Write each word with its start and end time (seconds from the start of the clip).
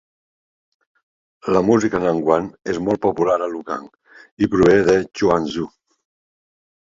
La 1.55 1.61
música 1.67 2.01
nanguan 2.03 2.47
és 2.73 2.79
molt 2.87 3.01
popular 3.03 3.35
a 3.49 3.51
Lukang 3.53 3.85
i 4.47 4.51
prové 4.55 4.79
de 4.89 4.97
Quanzhou. 5.21 5.71